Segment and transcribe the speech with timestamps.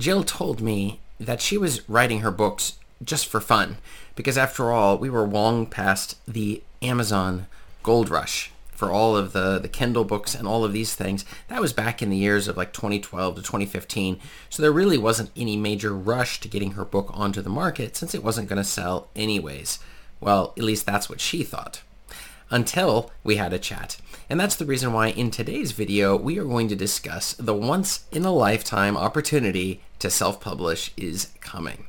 [0.00, 3.76] Jill told me that she was writing her books just for fun
[4.16, 7.46] because after all, we were long past the Amazon
[7.82, 11.26] gold rush for all of the, the Kindle books and all of these things.
[11.48, 14.18] That was back in the years of like 2012 to 2015.
[14.48, 18.14] So there really wasn't any major rush to getting her book onto the market since
[18.14, 19.80] it wasn't going to sell anyways.
[20.18, 21.82] Well, at least that's what she thought.
[22.48, 23.98] Until we had a chat.
[24.30, 28.04] And that's the reason why in today's video, we are going to discuss the once
[28.12, 31.86] in a lifetime opportunity to self-publish is coming.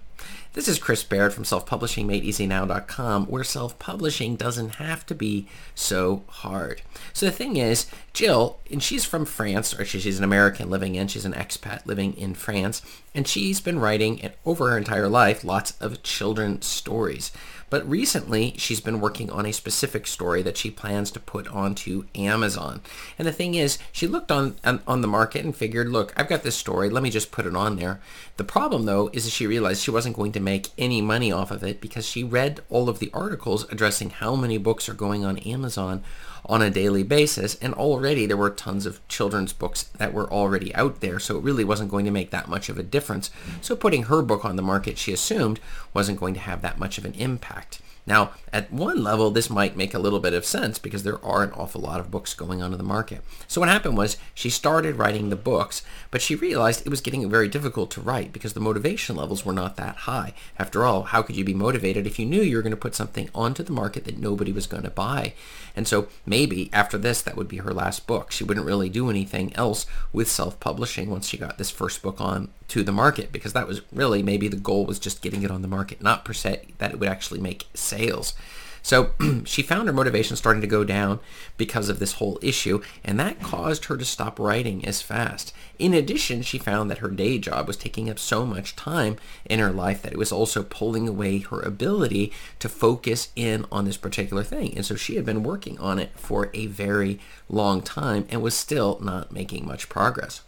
[0.54, 6.82] This is Chris Baird from selfpublishingmadeeasynow.com where self-publishing doesn't have to be so hard.
[7.14, 11.08] So the thing is, Jill, and she's from France, or she's an American living in,
[11.08, 12.82] she's an expat living in France,
[13.14, 17.32] and she's been writing over her entire life lots of children's stories.
[17.72, 22.04] But recently, she's been working on a specific story that she plans to put onto
[22.14, 22.82] Amazon.
[23.18, 26.44] And the thing is, she looked on, on, the market and figured, look, I've got
[26.44, 26.90] this story.
[26.90, 28.02] Let me just put it on there.
[28.36, 31.50] The problem, though, is that she realized she wasn't going to make any money off
[31.50, 35.24] of it because she read all of the articles addressing how many books are going
[35.24, 36.04] on Amazon
[36.46, 37.56] on a daily basis.
[37.56, 41.20] And already there were tons of children's books that were already out there.
[41.20, 43.30] So it really wasn't going to make that much of a difference.
[43.62, 45.60] So putting her book on the market, she assumed,
[45.94, 47.82] wasn't going to have that much of an impact.
[48.06, 51.44] Now, at one level, this might make a little bit of sense because there are
[51.44, 53.22] an awful lot of books going onto the market.
[53.48, 57.30] So what happened was she started writing the books, but she realized it was getting
[57.30, 60.34] very difficult to write because the motivation levels were not that high.
[60.58, 62.96] After all, how could you be motivated if you knew you were going to put
[62.96, 65.34] something onto the market that nobody was going to buy?
[65.76, 68.32] And so maybe after this, that would be her last book.
[68.32, 72.50] She wouldn't really do anything else with self-publishing once she got this first book on
[72.72, 75.62] to the market because that was really maybe the goal was just getting it on
[75.62, 78.34] the market, not per se that it would actually make sales.
[78.82, 79.12] So
[79.44, 81.20] she found her motivation starting to go down
[81.58, 85.54] because of this whole issue, and that caused her to stop writing as fast.
[85.78, 89.60] In addition, she found that her day job was taking up so much time in
[89.60, 93.98] her life that it was also pulling away her ability to focus in on this
[93.98, 94.74] particular thing.
[94.78, 97.20] And so she had been working on it for a very
[97.50, 100.42] long time and was still not making much progress.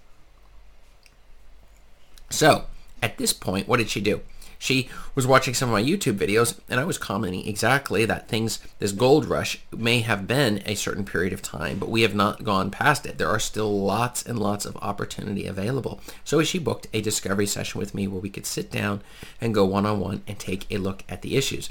[2.29, 2.65] So
[3.01, 4.21] at this point, what did she do?
[4.57, 8.59] She was watching some of my YouTube videos and I was commenting exactly that things,
[8.79, 12.45] this gold rush may have been a certain period of time, but we have not
[12.45, 13.17] gone past it.
[13.17, 15.99] There are still lots and lots of opportunity available.
[16.23, 19.01] So she booked a discovery session with me where we could sit down
[19.41, 21.69] and go one-on-one and take a look at the issues.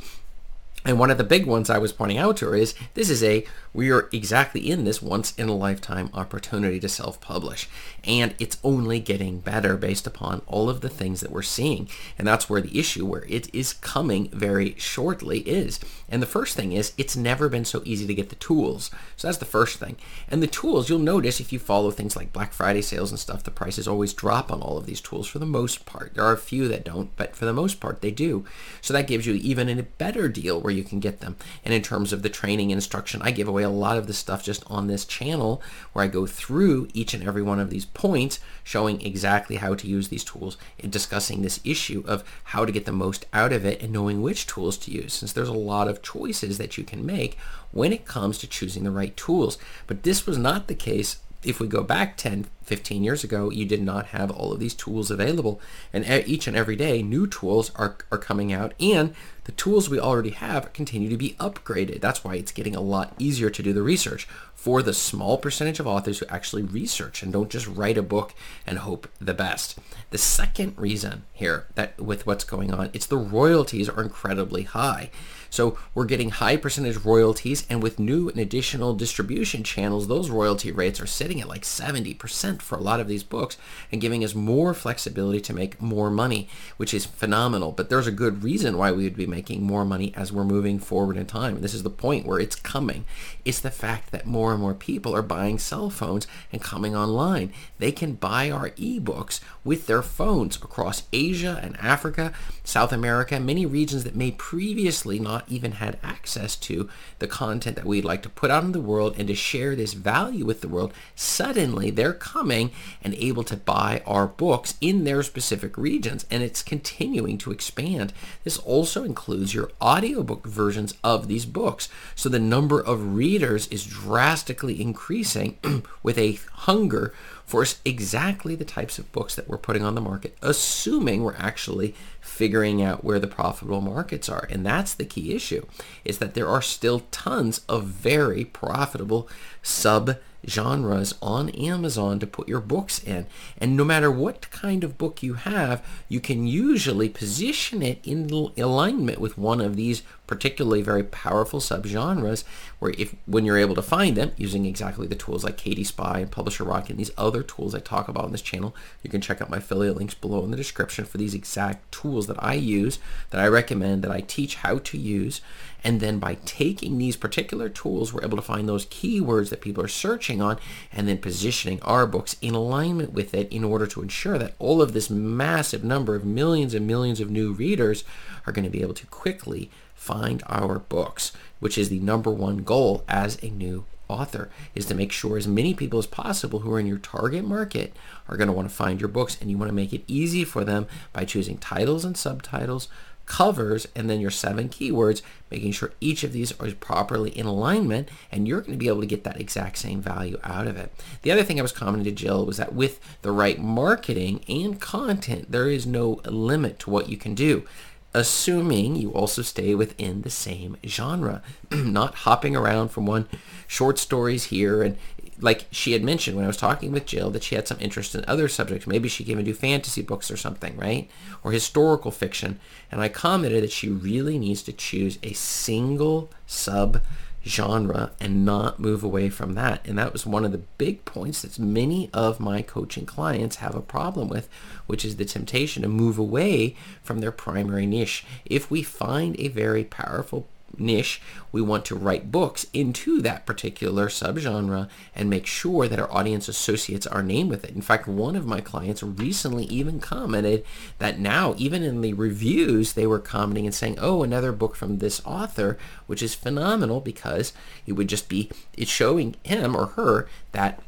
[0.84, 3.22] And one of the big ones I was pointing out to her is this is
[3.22, 7.68] a, we are exactly in this once in a lifetime opportunity to self-publish.
[8.02, 11.88] And it's only getting better based upon all of the things that we're seeing.
[12.18, 15.78] And that's where the issue where it is coming very shortly is.
[16.08, 18.90] And the first thing is it's never been so easy to get the tools.
[19.16, 19.96] So that's the first thing.
[20.28, 23.44] And the tools, you'll notice if you follow things like Black Friday sales and stuff,
[23.44, 26.14] the prices always drop on all of these tools for the most part.
[26.14, 28.44] There are a few that don't, but for the most part they do.
[28.80, 31.36] So that gives you even a better deal where where you can get them.
[31.64, 34.44] And in terms of the training instruction, I give away a lot of the stuff
[34.44, 35.62] just on this channel
[35.92, 39.86] where I go through each and every one of these points, showing exactly how to
[39.86, 43.64] use these tools and discussing this issue of how to get the most out of
[43.64, 46.84] it and knowing which tools to use, since there's a lot of choices that you
[46.84, 47.36] can make
[47.70, 49.58] when it comes to choosing the right tools.
[49.86, 53.64] But this was not the case if we go back 10, 15 years ago, you
[53.64, 55.60] did not have all of these tools available.
[55.92, 58.72] And each and every day, new tools are, are coming out.
[58.80, 59.14] And
[59.44, 62.00] the tools we already have continue to be upgraded.
[62.00, 65.80] That's why it's getting a lot easier to do the research for the small percentage
[65.80, 68.34] of authors who actually research and don't just write a book
[68.64, 69.76] and hope the best.
[70.10, 75.10] The second reason here that with what's going on, it's the royalties are incredibly high.
[75.50, 80.70] So we're getting high percentage royalties and with new and additional distribution channels, those royalty
[80.70, 83.56] rates are sitting at like 70% for a lot of these books
[83.90, 87.72] and giving us more flexibility to make more money, which is phenomenal.
[87.72, 90.78] But there's a good reason why we would be making more money as we're moving
[90.78, 91.54] forward in time.
[91.54, 93.04] And this is the point where it's coming.
[93.44, 97.52] It's the fact that more and more people are buying cell phones and coming online.
[97.78, 102.32] They can buy our ebooks with their phones across Asia and Africa,
[102.64, 106.88] South America, many regions that may previously not even had access to
[107.18, 109.92] the content that we'd like to put out in the world and to share this
[109.92, 115.22] value with the world, suddenly they're coming and able to buy our books in their
[115.22, 118.12] specific regions and it's continuing to expand.
[118.44, 121.88] This also includes your audiobook versions of these books.
[122.14, 125.58] So the number of readers is drastically increasing
[126.02, 127.14] with a hunger
[127.52, 131.94] for exactly the types of books that we're putting on the market, assuming we're actually
[132.18, 134.48] figuring out where the profitable markets are.
[134.48, 135.66] And that's the key issue,
[136.02, 139.28] is that there are still tons of very profitable
[139.60, 140.16] sub
[140.48, 143.26] genres on Amazon to put your books in.
[143.58, 148.30] And no matter what kind of book you have, you can usually position it in
[148.56, 152.44] alignment with one of these particularly very powerful subgenres
[152.78, 156.30] where if when you're able to find them using exactly the tools like KDSpy and
[156.30, 159.42] Publisher Rocket and these other tools I talk about on this channel, you can check
[159.42, 162.98] out my affiliate links below in the description for these exact tools that I use,
[163.30, 165.40] that I recommend, that I teach how to use.
[165.84, 169.82] And then by taking these particular tools, we're able to find those keywords that people
[169.82, 170.58] are searching on
[170.92, 174.80] and then positioning our books in alignment with it in order to ensure that all
[174.80, 178.04] of this massive number of millions and millions of new readers
[178.46, 179.70] are going to be able to quickly
[180.02, 184.94] find our books, which is the number one goal as a new author is to
[184.94, 187.94] make sure as many people as possible who are in your target market
[188.28, 190.44] are going to want to find your books and you want to make it easy
[190.44, 192.88] for them by choosing titles and subtitles
[193.26, 198.08] covers and then your seven keywords making sure each of these are properly in alignment
[198.30, 200.92] and you're going to be able to get that exact same value out of it.
[201.22, 204.80] The other thing i was commenting to jill was that with the right marketing and
[204.80, 207.64] content there is no limit to what you can do
[208.14, 213.28] assuming you also stay within the same genre, not hopping around from one
[213.66, 214.96] short stories here and
[215.42, 218.14] like she had mentioned when I was talking with Jill that she had some interest
[218.14, 218.86] in other subjects.
[218.86, 221.10] Maybe she can even do fantasy books or something, right?
[221.42, 222.60] Or historical fiction.
[222.90, 227.02] And I commented that she really needs to choose a single sub
[227.46, 229.86] genre and not move away from that.
[229.86, 233.74] And that was one of the big points that many of my coaching clients have
[233.74, 234.48] a problem with,
[234.86, 238.24] which is the temptation to move away from their primary niche.
[238.44, 240.46] If we find a very powerful
[240.78, 241.20] niche,
[241.50, 246.48] we want to write books into that particular subgenre and make sure that our audience
[246.48, 247.74] associates our name with it.
[247.74, 250.64] In fact, one of my clients recently even commented
[250.98, 254.98] that now, even in the reviews, they were commenting and saying, oh, another book from
[254.98, 257.52] this author, which is phenomenal because
[257.86, 260.80] it would just be, it's showing him or her that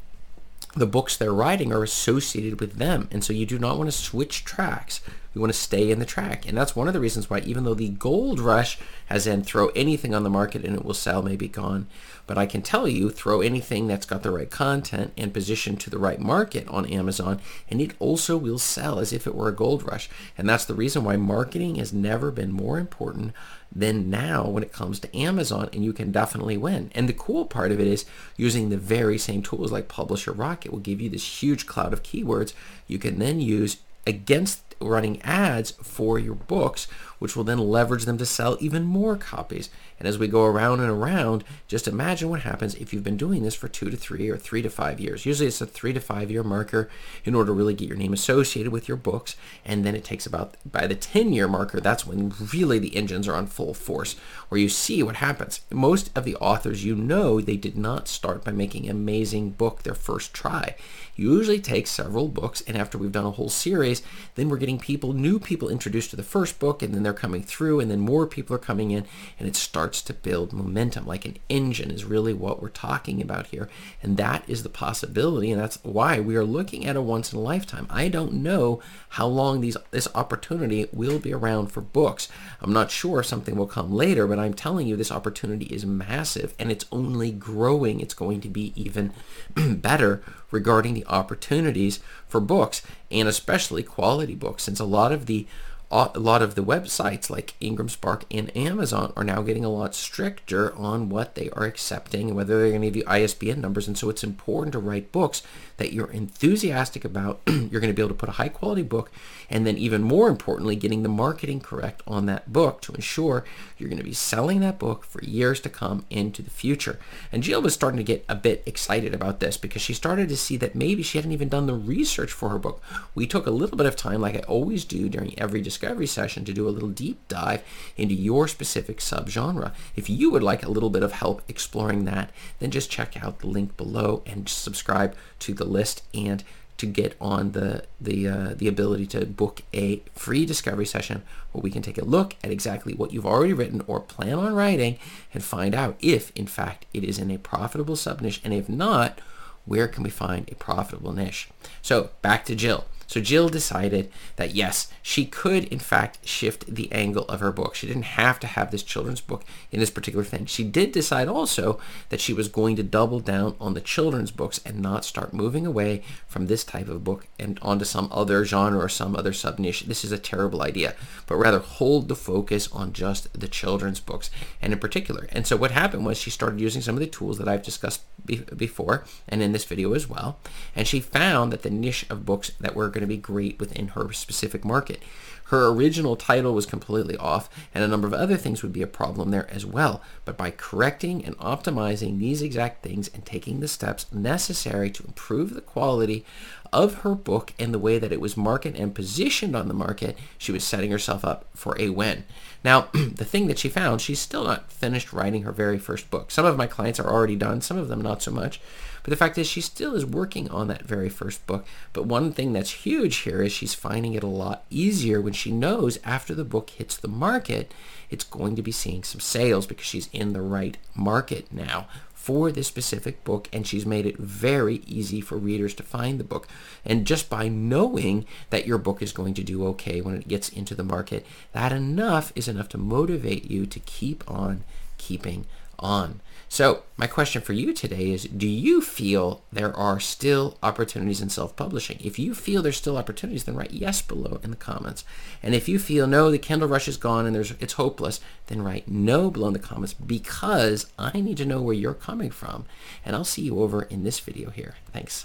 [0.76, 3.08] the books they're writing are associated with them.
[3.12, 5.00] And so you do not want to switch tracks.
[5.34, 6.46] We want to stay in the track.
[6.46, 9.68] And that's one of the reasons why, even though the gold rush has in throw
[9.68, 11.88] anything on the market and it will sell, maybe gone.
[12.26, 15.90] But I can tell you, throw anything that's got the right content and positioned to
[15.90, 19.54] the right market on Amazon, and it also will sell as if it were a
[19.54, 20.08] gold rush.
[20.38, 23.32] And that's the reason why marketing has never been more important
[23.74, 26.90] than now when it comes to Amazon, and you can definitely win.
[26.94, 30.72] And the cool part of it is using the very same tools like Publisher Rocket
[30.72, 32.54] will give you this huge cloud of keywords
[32.86, 36.86] you can then use against running ads for your books,
[37.18, 39.70] which will then leverage them to sell even more copies.
[39.98, 43.42] And as we go around and around, just imagine what happens if you've been doing
[43.42, 45.24] this for two to three or three to five years.
[45.24, 46.90] Usually it's a three to five year marker
[47.24, 49.36] in order to really get your name associated with your books.
[49.64, 53.28] And then it takes about, by the 10 year marker, that's when really the engines
[53.28, 54.14] are on full force,
[54.48, 55.60] where you see what happens.
[55.70, 59.82] Most of the authors you know, they did not start by making an amazing book
[59.82, 60.74] their first try.
[61.16, 64.02] Usually takes several books, and after we've done a whole series,
[64.34, 67.42] then we're getting people, new people introduced to the first book, and then they're coming
[67.42, 69.06] through, and then more people are coming in,
[69.38, 73.48] and it starts to build momentum like an engine is really what we're talking about
[73.48, 73.68] here.
[74.02, 77.38] And that is the possibility and that's why we are looking at a once in
[77.38, 77.86] a lifetime.
[77.90, 78.80] I don't know
[79.10, 82.28] how long these this opportunity will be around for books.
[82.60, 86.54] I'm not sure something will come later but i'm telling you this opportunity is massive
[86.58, 88.00] and it's only growing.
[88.00, 89.12] It's going to be even
[89.54, 90.22] better
[90.54, 92.80] regarding the opportunities for books
[93.10, 95.46] and especially quality books since a lot of the
[95.90, 99.94] a lot of the websites like Ingram Spark and Amazon are now getting a lot
[99.94, 103.86] stricter on what they are accepting and whether they're going to give you ISBN numbers.
[103.86, 105.42] And so it's important to write books
[105.76, 107.40] that you're enthusiastic about.
[107.46, 109.10] you're going to be able to put a high quality book
[109.50, 113.44] and then even more importantly, getting the marketing correct on that book to ensure
[113.78, 116.98] you're going to be selling that book for years to come into the future.
[117.30, 120.36] And Jill was starting to get a bit excited about this because she started to
[120.36, 122.82] see that maybe she hadn't even done the research for her book.
[123.14, 126.44] We took a little bit of time, like I always do during every discovery session,
[126.44, 127.62] to do a little deep dive
[127.96, 129.72] into your specific subgenre.
[129.96, 133.40] If you would like a little bit of help exploring that, then just check out
[133.40, 136.44] the link below and subscribe to the list and
[136.76, 141.62] to get on the the uh, the ability to book a free discovery session where
[141.62, 144.98] we can take a look at exactly what you've already written or plan on writing
[145.32, 148.68] and find out if in fact it is in a profitable sub niche and if
[148.68, 149.20] not
[149.64, 151.48] where can we find a profitable niche
[151.80, 156.90] so back to jill So Jill decided that yes, she could in fact shift the
[156.90, 157.76] angle of her book.
[157.76, 160.46] She didn't have to have this children's book in this particular thing.
[160.46, 161.78] She did decide also
[162.08, 165.64] that she was going to double down on the children's books and not start moving
[165.64, 169.60] away from this type of book and onto some other genre or some other sub
[169.60, 169.82] niche.
[169.82, 170.96] This is a terrible idea,
[171.28, 174.28] but rather hold the focus on just the children's books
[174.60, 175.28] and in particular.
[175.30, 178.02] And so what happened was she started using some of the tools that I've discussed
[178.26, 180.40] be- before and in this video as well.
[180.74, 183.88] And she found that the niche of books that were going to be great within
[183.88, 185.02] her specific market.
[185.48, 188.86] Her original title was completely off, and a number of other things would be a
[188.86, 190.00] problem there as well.
[190.24, 195.52] But by correcting and optimizing these exact things and taking the steps necessary to improve
[195.52, 196.24] the quality
[196.72, 200.16] of her book and the way that it was marketed and positioned on the market,
[200.38, 202.24] she was setting herself up for a win.
[202.64, 206.30] Now, the thing that she found, she's still not finished writing her very first book.
[206.30, 208.60] Some of my clients are already done, some of them not so much.
[209.04, 211.66] But the fact is, she still is working on that very first book.
[211.92, 215.52] But one thing that's huge here is she's finding it a lot easier when she
[215.52, 217.72] knows after the book hits the market,
[218.10, 222.50] it's going to be seeing some sales because she's in the right market now for
[222.50, 226.48] this specific book and she's made it very easy for readers to find the book
[226.82, 230.48] and just by knowing that your book is going to do okay when it gets
[230.48, 234.64] into the market that enough is enough to motivate you to keep on
[234.96, 235.44] keeping
[235.78, 236.20] on
[236.54, 241.28] so my question for you today is, do you feel there are still opportunities in
[241.28, 241.98] self-publishing?
[242.00, 245.04] If you feel there's still opportunities, then write yes below in the comments.
[245.42, 248.62] And if you feel, no, the Kindle rush is gone and there's it's hopeless, then
[248.62, 252.66] write no below in the comments because I need to know where you're coming from.
[253.04, 254.76] And I'll see you over in this video here.
[254.92, 255.12] Thanks.